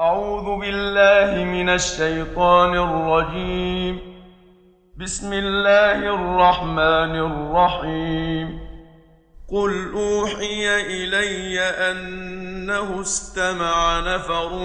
أعوذ 0.00 0.60
بالله 0.60 1.44
من 1.44 1.68
الشيطان 1.68 2.74
الرجيم. 2.74 3.98
بسم 4.96 5.32
الله 5.32 5.98
الرحمن 6.14 7.14
الرحيم. 7.30 8.60
قل 9.48 9.92
أوحي 9.92 10.80
إلي 10.80 11.60
أنه 11.60 13.00
استمع 13.00 14.00
نفر 14.14 14.58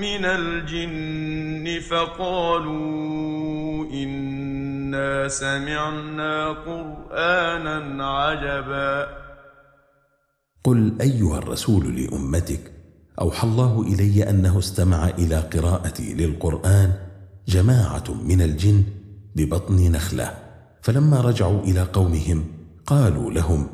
من 0.00 0.24
الجن 0.24 1.80
فقالوا 1.90 2.72
إنا 3.92 5.28
سمعنا 5.28 6.48
قرآنا 6.48 8.06
عجبا. 8.08 9.08
قل 10.64 10.92
أيها 11.00 11.38
الرسول 11.38 11.96
لأمتك 11.96 12.71
أوحى 13.20 13.48
الله 13.48 13.82
إلي 13.82 14.30
أنه 14.30 14.58
استمع 14.58 15.08
إلى 15.08 15.36
قراءتي 15.36 16.14
للقرآن 16.14 16.92
جماعة 17.48 18.04
من 18.08 18.42
الجن 18.42 18.84
ببطن 19.36 19.92
نخلة. 19.92 20.34
فلما 20.82 21.20
رجعوا 21.20 21.60
إلى 21.60 21.82
قومهم 21.82 22.44
قالوا 22.86 23.30
لهم 23.30 23.68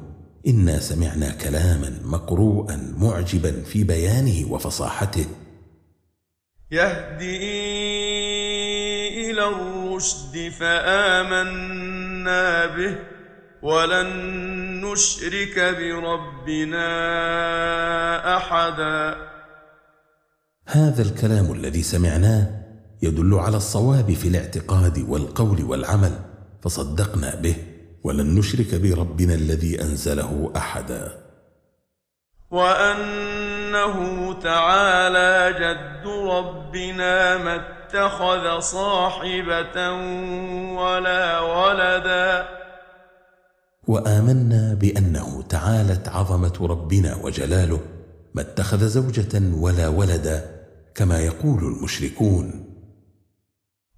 إنا 0.46 0.78
سمعنا 0.78 1.30
كلاما 1.30 2.00
مقروءا 2.04 2.94
معجبا 2.98 3.62
في 3.62 3.84
بيانه 3.84 4.52
وفصاحته. 4.52 5.26
يهدي 6.70 7.38
إلى 9.30 9.48
الرشد 9.48 10.52
فآمنا 10.60 12.66
به 12.66 12.96
ولن 13.62 14.10
نشرك 14.84 15.76
بربنا 15.78 16.86
أحدا. 18.36 19.27
هذا 20.70 21.02
الكلام 21.02 21.52
الذي 21.52 21.82
سمعناه 21.82 22.46
يدل 23.02 23.34
على 23.34 23.56
الصواب 23.56 24.12
في 24.12 24.28
الاعتقاد 24.28 24.98
والقول 25.08 25.64
والعمل 25.64 26.12
فصدقنا 26.62 27.34
به 27.34 27.56
ولن 28.04 28.34
نشرك 28.34 28.74
بربنا 28.74 29.34
الذي 29.34 29.82
أنزله 29.82 30.52
أحدا. 30.56 31.12
وأنه 32.50 33.96
تعالى 34.42 35.54
جد 35.58 36.06
ربنا 36.08 37.38
ما 37.38 37.54
اتخذ 37.56 38.60
صاحبة 38.60 39.92
ولا 40.80 41.40
ولدا. 41.40 42.48
وآمنا 43.86 44.74
بأنه 44.74 45.42
تعالت 45.42 46.08
عظمة 46.08 46.58
ربنا 46.60 47.16
وجلاله 47.16 47.80
ما 48.34 48.42
اتخذ 48.42 48.86
زوجة 48.86 49.42
ولا 49.54 49.88
ولدا. 49.88 50.57
كما 50.98 51.20
يقول 51.20 51.58
المشركون. 51.58 52.64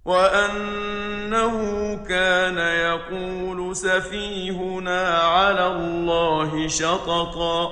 وأنه 0.05 1.55
كان 1.95 2.57
يقول 2.57 3.75
سفيهنا 3.75 5.07
على 5.17 5.67
الله 5.67 6.67
شططا. 6.67 7.69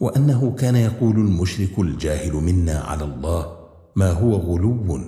وأنه 0.00 0.56
كان 0.58 0.76
يقول 0.76 1.16
المشرك 1.16 1.78
الجاهل 1.78 2.32
منا 2.32 2.78
على 2.80 3.04
الله 3.04 3.56
ما 3.96 4.10
هو 4.10 4.32
غلو 4.36 5.00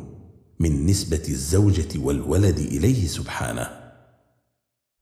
من 0.60 0.86
نسبة 0.86 1.24
الزوجة 1.28 1.98
والولد 2.04 2.58
إليه 2.58 3.06
سبحانه. 3.06 3.80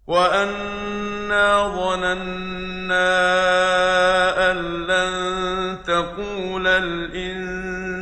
وأنا 0.07 1.69
ظننا 1.77 3.09
أن 4.51 4.57
لن 4.87 5.13
تقول 5.83 6.67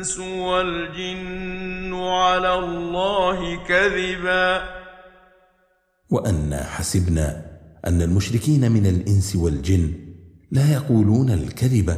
الإنس 0.07 0.19
والجن 0.19 1.95
على 1.95 2.55
الله 2.59 3.65
كذبا. 3.67 4.63
وأنا 6.11 6.65
حسبنا 6.65 7.59
أن 7.87 8.03
المشركين 8.03 8.73
من 8.73 8.87
الإنس 8.87 9.37
والجن 9.37 9.93
لا 10.51 10.73
يقولون 10.73 11.31
الكذب 11.31 11.97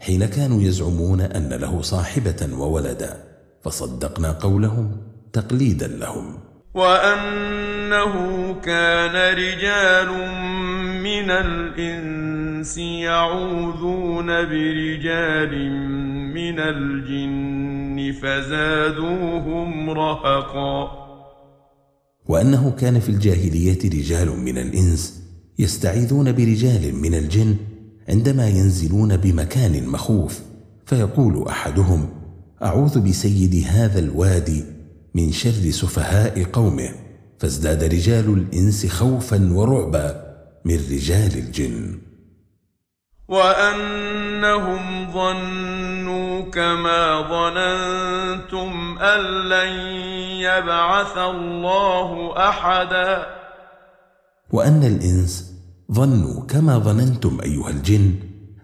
حين 0.00 0.26
كانوا 0.26 0.62
يزعمون 0.62 1.20
أن 1.20 1.48
له 1.48 1.82
صاحبة 1.82 2.48
وولدا 2.58 3.24
فصدقنا 3.62 4.32
قولهم 4.32 5.02
تقليدا 5.32 5.86
لهم. 5.86 6.37
وأنه 6.74 8.14
كان 8.60 9.36
رجال 9.36 10.08
من 11.02 11.30
الإنس 11.30 12.78
يعوذون 12.78 14.26
برجال 14.26 15.70
من 16.34 16.58
الجن 16.60 18.12
فزادوهم 18.22 19.90
رهقا. 19.90 20.90
وأنه 22.26 22.70
كان 22.70 23.00
في 23.00 23.08
الجاهلية 23.08 23.78
رجال 23.84 24.28
من 24.28 24.58
الإنس 24.58 25.22
يستعيذون 25.58 26.32
برجال 26.32 26.94
من 26.94 27.14
الجن 27.14 27.56
عندما 28.08 28.48
ينزلون 28.48 29.16
بمكان 29.16 29.86
مخوف. 29.86 30.40
فيقول 30.86 31.48
أحدهم 31.48 32.08
أعوذ 32.62 33.08
بسيد 33.08 33.66
هذا 33.66 33.98
الوادي 33.98 34.77
من 35.18 35.32
شر 35.32 35.70
سفهاء 35.70 36.44
قومه 36.44 36.90
فازداد 37.38 37.84
رجال 37.84 38.28
الإنس 38.32 38.86
خوفا 38.86 39.52
ورعبا 39.52 40.06
من 40.64 40.74
رجال 40.74 41.38
الجن. 41.38 41.98
وأنهم 43.28 45.12
ظنوا 45.12 46.50
كما 46.50 47.20
ظننتم 47.34 48.98
أن 48.98 49.20
لن 49.48 49.72
يبعث 50.40 51.18
الله 51.18 52.34
أحدا. 52.48 53.26
وأن 54.52 54.82
الإنس 54.84 55.52
ظنوا 55.92 56.46
كما 56.46 56.78
ظننتم 56.78 57.40
أيها 57.42 57.70
الجن 57.70 58.14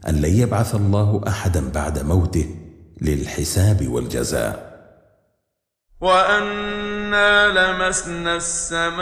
أن 0.08 0.14
لن 0.14 0.34
يبعث 0.38 0.74
الله 0.74 1.20
أحدا 1.28 1.70
بعد 1.74 1.98
موته 1.98 2.46
للحساب 3.00 3.88
والجزاء. 3.88 4.73
وأنا 6.04 7.48
لمسنا 7.48 8.36
السماء 8.36 9.00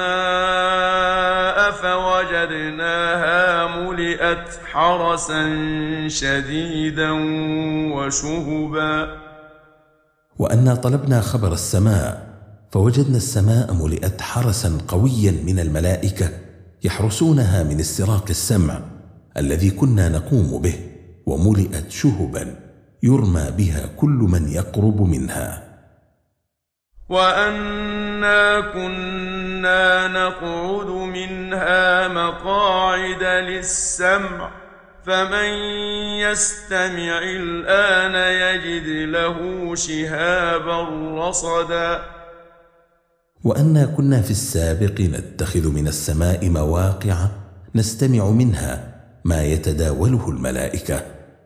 فوجدناها 1.83 3.67
ملئت 3.67 4.49
حرسا 4.73 5.43
شديدا 6.09 7.11
وشهبا. 7.95 9.17
وأنا 10.39 10.75
طلبنا 10.75 11.21
خبر 11.21 11.53
السماء 11.53 12.27
فوجدنا 12.73 13.17
السماء 13.17 13.75
ملئت 13.75 14.21
حرسا 14.21 14.79
قويا 14.89 15.33
من 15.47 15.59
الملائكة 15.59 16.31
يحرسونها 16.85 17.63
من 17.63 17.81
استراق 17.81 18.25
السمع 18.31 18.81
الذي 19.37 19.71
كنا 19.71 20.09
نقوم 20.09 20.63
به 20.63 20.75
وملئت 21.27 21.91
شهبا 21.91 22.55
يرمى 23.03 23.51
بها 23.59 23.87
كل 23.97 24.09
من 24.09 24.49
يقرب 24.49 25.03
منها. 25.03 25.72
وأنا 27.13 28.61
كنا 28.61 30.09
نقعد 30.09 30.87
منها 30.87 32.09
مقاعد 32.09 33.23
للسمع 33.23 34.51
فمن 35.07 35.49
يستمع 36.25 37.19
الآن 37.23 38.15
يجد 38.45 38.89
له 39.11 39.39
شهابا 39.75 40.79
رصدا 41.29 42.03
وأنا 43.45 43.85
كنا 43.87 44.21
في 44.21 44.31
السابق 44.31 45.01
نتخذ 45.01 45.69
من 45.69 45.89
السماء 45.89 46.49
مواقع 46.49 47.17
نستمع 47.75 48.31
منها 48.31 48.95
ما 49.25 49.45
يتداوله 49.45 50.29
الملائكة 50.29 51.03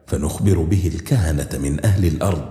فنخبر 0.06 0.58
به 0.58 0.90
الكهنة 0.94 1.48
من 1.58 1.84
أهل 1.84 2.06
الأرض 2.06 2.48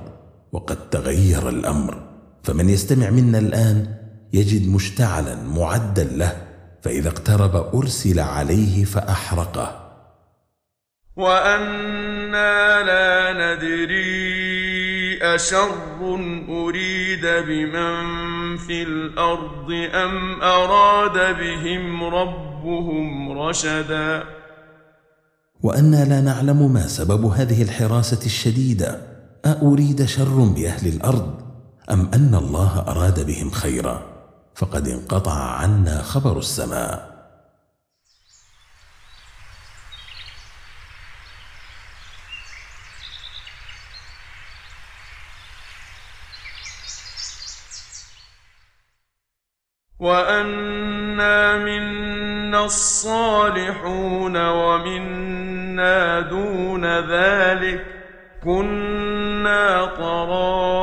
وقد 0.52 0.90
تغير 0.90 1.50
الأمر 1.50 2.15
فمن 2.46 2.70
يستمع 2.70 3.10
منا 3.10 3.40
الآن 3.40 3.88
يجد 4.34 4.70
مشتعلا 4.70 5.36
معدا 5.44 6.04
له 6.04 6.38
فإذا 6.82 7.10
اقترب 7.10 7.76
أرسل 7.76 8.20
عليه 8.20 8.84
فأحرقه. 8.84 9.82
وأنا 11.16 12.84
لا 12.84 13.34
ندري 13.34 15.18
أشر 15.36 15.70
أريد 16.50 17.22
بمن 17.22 18.58
في 18.58 18.84
الأرض 18.84 19.72
أم 19.94 20.42
أراد 20.42 21.38
بهم 21.40 22.04
ربهم 22.04 23.32
رشدا. 23.40 24.24
وأنا 25.64 26.06
لا 26.06 26.22
نعلم 26.22 26.74
ما 26.74 26.88
سبب 26.88 27.26
هذه 27.26 27.62
الحراسة 27.62 28.26
الشديدة. 28.26 29.02
أأريد 29.46 30.06
شر 30.06 30.40
بأهل 30.56 30.88
الأرض؟ 30.88 31.45
أم 31.92 32.12
أن 32.14 32.36
الله 32.36 32.86
أراد 32.88 33.26
بهم 33.26 33.52
خيرا؟ 33.52 34.02
فقد 34.56 34.88
انقطع 34.88 35.32
عنا 35.32 36.02
خبر 36.02 36.38
السماء. 36.38 37.16
وأنا 50.00 51.58
منا 51.58 52.66
الصالحون 52.66 54.48
ومنا 54.48 56.20
دون 56.20 56.86
ذلك 56.86 57.86
كنا 58.44 59.86
طرائق 59.86 60.75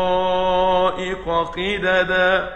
قددا. 1.44 2.48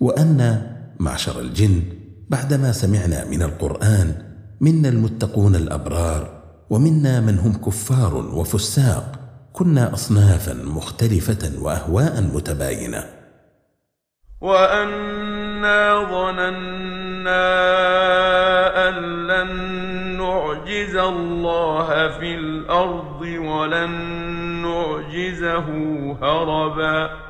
وأنا 0.00 0.76
معشر 1.00 1.40
الجن 1.40 1.82
بعدما 2.30 2.72
سمعنا 2.72 3.24
من 3.24 3.42
القرآن 3.42 4.22
منا 4.60 4.88
المتقون 4.88 5.54
الأبرار 5.56 6.42
ومنا 6.70 7.20
من 7.20 7.38
هم 7.38 7.52
كفار 7.52 8.14
وفساق 8.14 9.12
كنا 9.52 9.94
أصنافا 9.94 10.54
مختلفة 10.64 11.62
وأهواء 11.62 12.22
متباينة. 12.34 13.04
وأنا 14.40 16.04
ظننا 16.10 17.46
أن 18.88 19.26
لن 19.26 19.50
نعجز 20.18 20.96
الله 20.96 21.88
في 22.18 22.34
الأرض 22.34 23.20
ولن 23.22 23.90
نعجزه 24.62 25.68
هربا. 26.22 27.25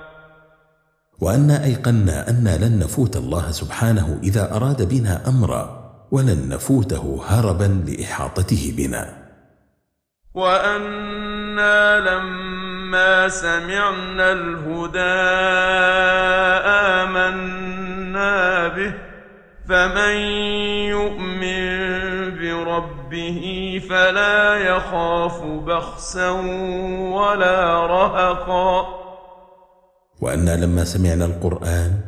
وأنا 1.20 1.64
أيقنا 1.64 2.30
أن 2.30 2.48
لن 2.60 2.78
نفوت 2.78 3.16
الله 3.16 3.50
سبحانه 3.50 4.20
إذا 4.22 4.56
أراد 4.56 4.88
بنا 4.88 5.28
أمرا 5.28 5.86
ولن 6.10 6.48
نفوته 6.48 7.22
هربا 7.26 7.84
لإحاطته 7.88 8.74
بنا. 8.76 9.26
وأنا 10.34 12.00
لما 12.00 13.28
سمعنا 13.28 14.32
الهدى 14.32 15.00
آمنا 17.00 18.68
به 18.68 18.94
فمن 19.68 20.16
يؤمن 20.92 21.66
بربه 22.38 23.42
فلا 23.90 24.54
يخاف 24.54 25.42
بخسا 25.42 26.30
ولا 27.10 27.86
رهقا. 27.86 28.95
وأنا 30.20 30.64
لما 30.64 30.84
سمعنا 30.84 31.24
القرآن 31.24 32.00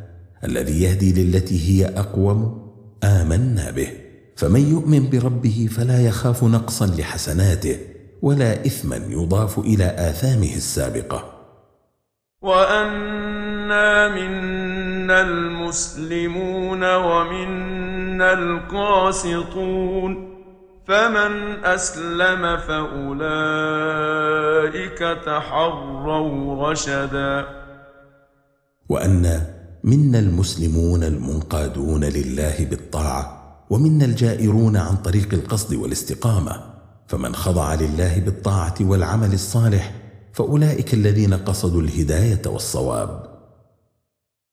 الذي 0.45 0.83
يهدي 0.83 1.25
للتي 1.25 1.69
هي 1.69 1.87
أقوم 1.87 2.69
آمنا 3.05 3.71
به. 3.71 3.89
فمن 4.37 4.71
يؤمن 4.71 5.11
بربه 5.11 5.69
فلا 5.77 6.03
يخاف 6.07 6.45
نقصا 6.45 6.87
لحسناته 6.87 7.79
ولا 8.23 8.67
إثما 8.67 8.97
يضاف 8.97 9.59
إلى 9.59 9.85
آثامه 9.85 10.55
السابقة. 10.57 11.25
وأنا 12.43 14.09
منا 14.09 15.21
المسلمون 15.21 16.95
ومنا 16.95 18.33
القاسطون. 18.33 20.29
فمن 20.89 21.65
أسلم 21.65 22.57
فأولئك 22.57 23.39
تحروا 25.27 26.71
رشدا. 26.71 27.68
وأنا 28.89 29.55
منا 29.85 30.19
المسلمون 30.19 31.05
المنقادون 31.05 32.05
لله 32.05 32.65
بالطاعة 32.71 33.39
ومنا 33.71 34.05
الجائرون 34.05 34.77
عن 34.77 34.97
طريق 34.97 35.35
القصد 35.35 35.75
والاستقامة 35.75 36.61
فمن 37.09 37.35
خضع 37.35 37.75
لله 37.75 38.19
بالطاعة 38.19 38.75
والعمل 38.81 39.33
الصالح 39.33 39.93
فأولئك 40.33 40.95
الذين 40.95 41.35
قصدوا 41.35 41.81
الهداية 41.81 42.43
والصواب 42.47 43.39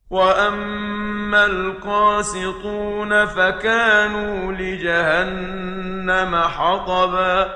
وأما 0.09 1.45
القاسطون 1.45 3.25
فكانوا 3.25 4.51
لجهنم 4.51 6.35
حطبا 6.35 7.53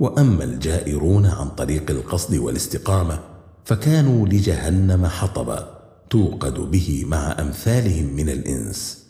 وأما 0.00 0.44
الجائرون 0.44 1.26
عن 1.26 1.48
طريق 1.48 1.90
القصد 1.90 2.36
والاستقامة 2.36 3.18
فكانوا 3.68 4.26
لجهنم 4.26 5.06
حطبا 5.06 5.80
توقد 6.10 6.54
به 6.54 7.04
مع 7.06 7.36
أمثالهم 7.40 8.16
من 8.16 8.28
الإنس. 8.28 9.08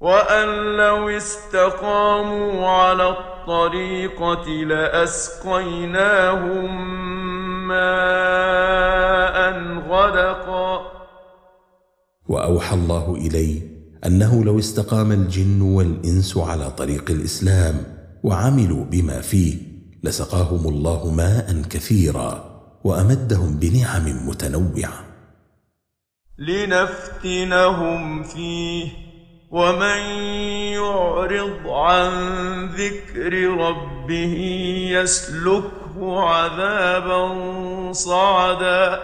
وأن 0.00 0.76
لو 0.76 1.08
استقاموا 1.08 2.68
على 2.68 3.08
الطريقة 3.08 4.48
لأسقيناهم 4.72 5.68
ماء 7.68 9.36
غدقا. 9.88 10.92
وأوحى 12.28 12.74
الله 12.74 13.14
إلي 13.16 13.69
أنه 14.06 14.44
لو 14.44 14.58
استقام 14.58 15.12
الجن 15.12 15.60
والإنس 15.60 16.36
على 16.36 16.70
طريق 16.70 17.10
الإسلام 17.10 17.84
وعملوا 18.22 18.84
بما 18.84 19.20
فيه 19.20 19.56
لسقاهم 20.02 20.68
الله 20.68 21.10
ماء 21.10 21.62
كثيرا 21.70 22.60
وأمدهم 22.84 23.56
بنعم 23.56 24.28
متنوعة. 24.28 25.04
لنفتنهم 26.38 28.22
فيه 28.22 28.88
ومن 29.50 30.00
يعرض 30.72 31.68
عن 31.68 32.10
ذكر 32.66 33.32
ربه 33.48 34.36
يسلكه 34.92 36.20
عذابا 36.20 37.92
صعدا. 37.92 39.00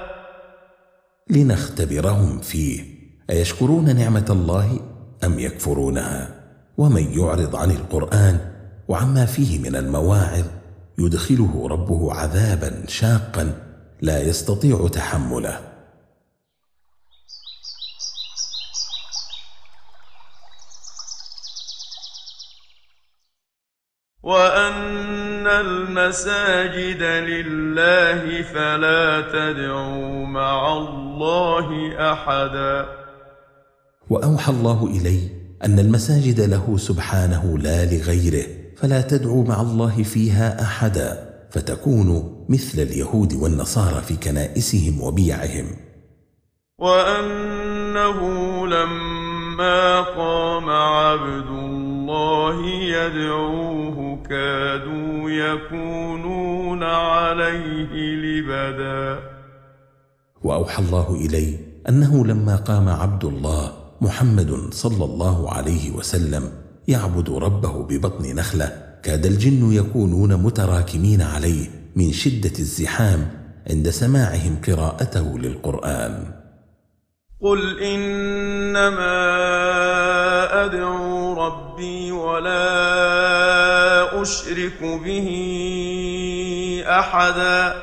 لنختبرهم 1.31 2.41
فيه 2.41 2.96
أيشكرون 3.31 3.97
نعمة 3.97 4.27
الله 4.31 4.81
أم 5.25 5.39
يكفرونها؟ 5.39 6.35
ومن 6.79 7.19
يعرض 7.19 7.57
عن 7.57 7.71
القرآن 7.71 8.53
وعما 8.89 9.27
فيه 9.27 9.59
من 9.59 9.77
المواعظ 9.77 10.45
يدخله 10.99 11.69
ربه 11.69 12.13
عذابا 12.13 12.87
شاقا 12.89 13.53
لا 14.03 14.23
يستطيع 14.23 14.89
تحمله. 14.89 15.61
وأن 24.23 25.47
المساجد 25.47 27.03
لله 27.03 28.43
فلا 28.43 29.21
تدعوا 29.21 30.27
مع 30.27 30.73
الله 30.73 31.93
أحدا. 32.13 33.06
وأوحى 34.11 34.53
الله 34.53 34.87
إلي 34.87 35.19
أن 35.65 35.79
المساجد 35.79 36.41
له 36.41 36.77
سبحانه 36.77 37.59
لا 37.59 37.85
لغيره 37.85 38.47
فلا 38.77 39.01
تدعوا 39.01 39.45
مع 39.45 39.61
الله 39.61 40.03
فيها 40.03 40.63
أحدا 40.63 41.37
فتكونوا 41.51 42.23
مثل 42.49 42.83
اليهود 42.83 43.33
والنصارى 43.33 44.03
في 44.03 44.17
كنائسهم 44.17 45.01
وبيعهم. 45.01 45.67
وأنه 46.79 48.21
لما 48.67 50.01
قام 50.01 50.71
عبد 50.71 51.49
الله 51.49 52.67
يدعوه 52.67 54.23
كادوا 54.29 55.31
يكونون 55.31 56.83
عليه 56.83 57.93
لبدا. 58.17 59.19
وأوحى 60.43 60.83
الله 60.83 61.15
إلي 61.15 61.59
أنه 61.89 62.27
لما 62.27 62.57
قام 62.57 62.89
عبد 62.89 63.25
الله 63.25 63.86
محمد 64.01 64.75
صلى 64.75 65.05
الله 65.05 65.53
عليه 65.53 65.91
وسلم 65.91 66.53
يعبد 66.89 67.31
ربه 67.31 67.83
ببطن 67.83 68.35
نخلة 68.35 68.73
كاد 69.03 69.27
الجن 69.27 69.73
يكونون 69.73 70.37
متراكمين 70.37 71.23
عليه 71.23 71.71
من 71.97 72.13
شدة 72.13 72.53
الزحام 72.59 73.31
عند 73.71 73.91
سماعهم 73.91 74.57
قراءته 74.67 75.39
للقرآن. 75.39 76.35
قل 77.41 77.83
إنما 77.83 79.17
أدعو 80.65 81.33
ربي 81.47 82.13
ولا 82.13 82.63
أشرك 84.23 84.83
به 84.83 85.29
أحدا. 86.87 87.75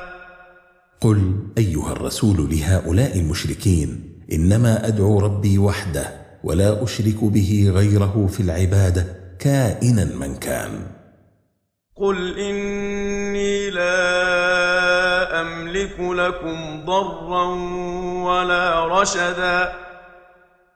قل 1.00 1.32
أيها 1.58 1.92
الرسول 1.92 2.50
لهؤلاء 2.50 3.18
المشركين 3.18 4.13
إنما 4.32 4.86
أدعو 4.86 5.20
ربي 5.20 5.58
وحده 5.58 6.06
ولا 6.44 6.84
أشرك 6.84 7.24
به 7.24 7.72
غيره 7.74 8.26
في 8.26 8.40
العبادة 8.40 9.06
كائنا 9.38 10.04
من 10.04 10.34
كان. 10.34 10.70
قل 11.96 12.38
إني 12.38 13.70
لا 13.70 15.40
أملك 15.40 16.00
لكم 16.00 16.84
ضرا 16.86 17.44
ولا 18.24 18.86
رشدا. 19.00 19.72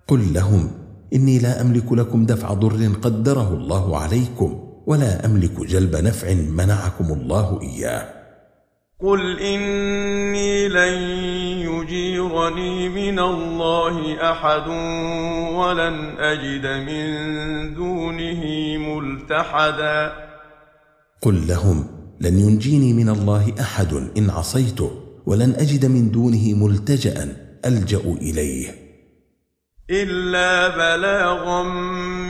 قل 0.08 0.34
لهم 0.34 0.70
إني 1.12 1.38
لا 1.38 1.60
أملك 1.60 1.92
لكم 1.92 2.26
دفع 2.26 2.52
ضر 2.52 2.92
قدره 3.02 3.48
الله 3.54 3.98
عليكم 3.98 4.64
ولا 4.86 5.26
أملك 5.26 5.60
جلب 5.60 5.96
نفع 5.96 6.34
منعكم 6.34 7.12
الله 7.12 7.62
إياه. 7.62 8.18
قل 9.00 9.40
إني 9.40 10.68
لن 10.68 10.98
يجيرني 11.70 12.88
من 12.88 13.18
الله 13.18 14.30
أحد 14.30 14.68
ولن 15.54 16.18
أجد 16.18 16.66
من 16.66 17.74
دونه 17.74 18.42
ملتحدا 18.78 20.12
قل 21.22 21.46
لهم 21.48 21.86
لن 22.20 22.38
ينجيني 22.38 22.92
من 22.92 23.08
الله 23.08 23.54
أحد 23.60 23.94
إن 24.18 24.30
عصيته 24.30 24.90
ولن 25.26 25.54
أجد 25.54 25.86
من 25.86 26.10
دونه 26.10 26.54
ملتجأ 26.54 27.36
ألجأ 27.64 28.00
إليه 28.20 28.74
إلا 29.90 30.68
بلاغا 30.68 31.62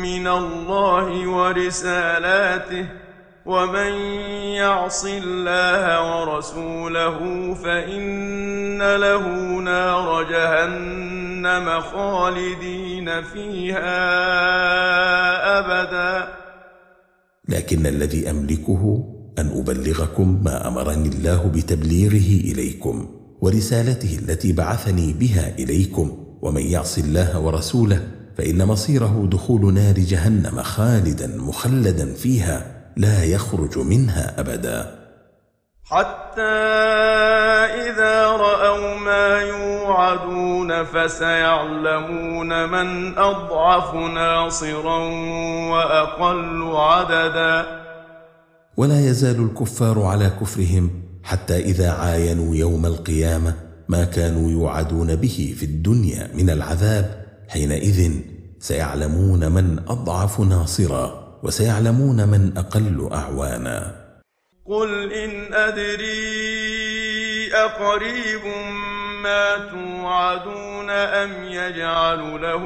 من 0.02 0.26
الله 0.26 1.28
ورسالاته 1.28 2.86
ومن 3.48 3.92
يعص 4.60 5.04
الله 5.04 5.84
ورسوله 6.04 7.18
فإن 7.54 8.96
له 8.96 9.24
نار 9.60 10.22
جهنم 10.22 11.80
خالدين 11.80 13.22
فيها 13.22 13.98
أبدا. 15.58 16.28
لكن 17.48 17.86
الذي 17.86 18.30
أملكه 18.30 19.04
أن 19.38 19.60
أبلغكم 19.60 20.42
ما 20.44 20.68
أمرني 20.68 21.08
الله 21.08 21.52
بتبليغه 21.54 22.52
إليكم 22.52 23.08
ورسالته 23.40 24.18
التي 24.18 24.52
بعثني 24.52 25.12
بها 25.12 25.54
إليكم. 25.58 26.24
ومن 26.42 26.62
يعص 26.62 26.98
الله 26.98 27.40
ورسوله 27.40 28.08
فإن 28.38 28.66
مصيره 28.66 29.28
دخول 29.32 29.74
نار 29.74 29.94
جهنم 29.94 30.62
خالدا 30.62 31.26
مخلدا 31.36 32.14
فيها. 32.14 32.77
لا 32.98 33.24
يخرج 33.24 33.78
منها 33.78 34.40
أبدا. 34.40 34.98
حتى 35.84 36.42
إذا 37.88 38.26
رأوا 38.26 38.98
ما 38.98 39.40
يوعدون 39.40 40.84
فسيعلمون 40.84 42.68
من 42.68 43.18
أضعف 43.18 43.94
ناصرا 43.94 44.98
وأقل 45.70 46.76
عددا. 46.76 47.66
ولا 48.76 49.00
يزال 49.00 49.44
الكفار 49.44 50.02
على 50.02 50.30
كفرهم 50.40 50.90
حتى 51.22 51.56
إذا 51.56 51.90
عاينوا 51.90 52.56
يوم 52.56 52.86
القيامة 52.86 53.54
ما 53.88 54.04
كانوا 54.04 54.50
يوعدون 54.50 55.16
به 55.16 55.54
في 55.58 55.64
الدنيا 55.64 56.30
من 56.34 56.50
العذاب 56.50 57.26
حينئذ 57.48 58.12
سيعلمون 58.60 59.52
من 59.52 59.78
أضعف 59.88 60.40
ناصرا. 60.40 61.27
وسيعلمون 61.42 62.28
من 62.28 62.58
أقل 62.58 63.08
أعوانا. 63.12 64.08
قل 64.66 65.12
إن 65.12 65.54
أدري 65.54 66.28
أقريب 67.54 68.44
ما 69.22 69.56
توعدون 69.70 70.90
أم 70.90 71.44
يجعل 71.44 72.42
له 72.42 72.64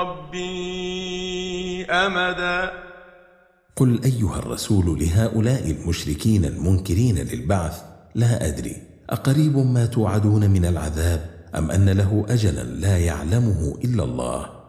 ربي 0.00 1.84
أمدا؟ 1.90 2.70
قل 3.76 4.00
أيها 4.04 4.38
الرسول 4.38 4.98
لهؤلاء 4.98 5.70
المشركين 5.70 6.44
المنكرين 6.44 7.18
للبعث 7.18 7.82
لا 8.14 8.46
أدري 8.46 8.76
أقريب 9.10 9.56
ما 9.56 9.86
توعدون 9.86 10.50
من 10.50 10.64
العذاب 10.64 11.30
أم 11.54 11.70
أن 11.70 11.88
له 11.88 12.26
اجلا 12.28 12.62
لا 12.62 12.98
يعلمه 12.98 13.78
إلا 13.84 14.04
الله. 14.04 14.59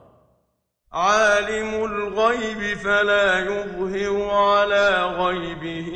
عالم 0.93 1.85
الغيب 1.85 2.77
فلا 2.77 3.39
يظهر 3.39 4.29
على 4.29 5.05
غيبه 5.05 5.91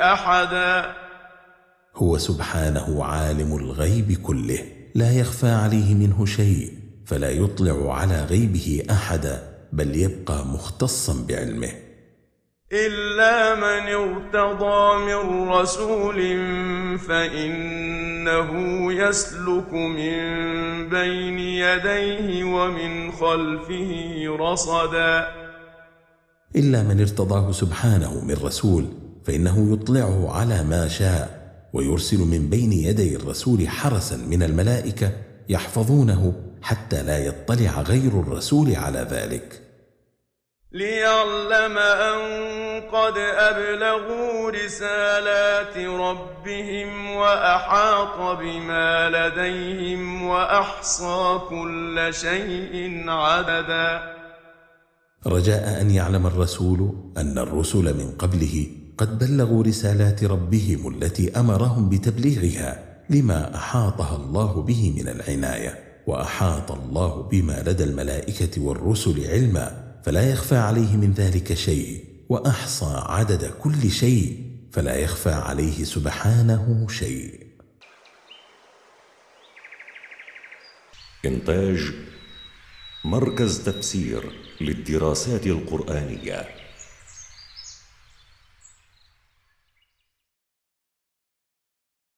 أحدا. 0.00 0.94
هو 1.96 2.18
سبحانه 2.18 3.04
عالم 3.04 3.56
الغيب 3.56 4.12
كله 4.22 4.58
لا 4.94 5.12
يخفى 5.12 5.48
عليه 5.48 5.94
منه 5.94 6.26
شيء 6.26 6.72
فلا 7.06 7.30
يطلع 7.30 7.94
على 7.94 8.24
غيبه 8.24 8.82
أحدا 8.90 9.42
بل 9.72 9.96
يبقى 9.96 10.46
مختصا 10.46 11.26
بعلمه. 11.28 11.72
إلا 12.74 13.54
من 13.54 13.88
ارتضى 13.88 15.04
من 15.06 15.48
رسول 15.48 16.18
فإنه 16.98 18.52
يسلك 18.92 19.72
من 19.72 20.18
بين 20.88 21.38
يديه 21.38 22.44
ومن 22.44 23.12
خلفه 23.12 24.26
رصدا. 24.40 25.26
إلا 26.56 26.82
من 26.82 27.00
ارتضاه 27.00 27.52
سبحانه 27.52 28.24
من 28.24 28.36
رسول 28.42 28.84
فإنه 29.24 29.72
يطلعه 29.72 30.30
على 30.32 30.62
ما 30.62 30.88
شاء 30.88 31.44
ويرسل 31.72 32.18
من 32.18 32.50
بين 32.50 32.72
يدي 32.72 33.16
الرسول 33.16 33.68
حرسا 33.68 34.16
من 34.16 34.42
الملائكة 34.42 35.12
يحفظونه 35.48 36.32
حتى 36.62 37.02
لا 37.02 37.18
يطلع 37.18 37.82
غير 37.82 38.20
الرسول 38.20 38.74
على 38.74 39.06
ذلك. 39.10 39.63
ليعلم 40.74 41.78
أن 41.78 42.18
قد 42.90 43.18
أبلغوا 43.18 44.50
رسالات 44.50 45.78
ربهم 45.78 47.10
وأحاط 47.10 48.38
بما 48.38 49.10
لديهم 49.10 50.22
وأحصى 50.26 51.38
كل 51.48 52.08
شيء 52.10 53.04
عددا. 53.08 54.02
رجاء 55.26 55.80
أن 55.80 55.90
يعلم 55.90 56.26
الرسول 56.26 56.94
أن 57.16 57.38
الرسل 57.38 57.94
من 57.94 58.10
قبله 58.18 58.66
قد 58.98 59.18
بلغوا 59.18 59.64
رسالات 59.64 60.24
ربهم 60.24 60.94
التي 60.94 61.40
أمرهم 61.40 61.88
بتبليغها 61.88 62.78
لما 63.10 63.54
أحاطها 63.54 64.16
الله 64.16 64.62
به 64.62 64.94
من 64.96 65.08
العناية 65.08 65.78
وأحاط 66.06 66.72
الله 66.72 67.22
بما 67.22 67.62
لدى 67.66 67.84
الملائكة 67.84 68.62
والرسل 68.62 69.30
علما. 69.30 69.83
فلا 70.04 70.30
يخفى 70.30 70.56
عليه 70.56 70.96
من 70.96 71.12
ذلك 71.12 71.54
شيء 71.54 72.04
وأحصى 72.28 73.02
عدد 73.06 73.44
كل 73.44 73.90
شيء 73.90 74.50
فلا 74.72 74.96
يخفى 74.96 75.32
عليه 75.32 75.84
سبحانه 75.84 76.86
شيء. 76.88 77.46
إنتاج 81.24 81.92
مركز 83.04 83.64
تفسير 83.64 84.32
للدراسات 84.60 85.46
القرآنية. 85.46 86.63